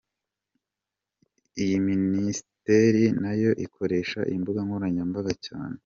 [1.63, 5.77] Iyi Minisiteri na yo ikoresha imbuga nkoranyambaga cyane.